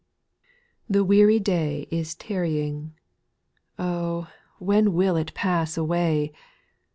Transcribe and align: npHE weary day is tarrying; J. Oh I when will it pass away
npHE 0.91 1.05
weary 1.05 1.39
day 1.39 1.87
is 1.91 2.15
tarrying; 2.15 2.87
J. 2.87 2.95
Oh 3.83 4.23
I 4.23 4.29
when 4.57 4.93
will 4.93 5.15
it 5.15 5.35
pass 5.35 5.77
away 5.77 6.31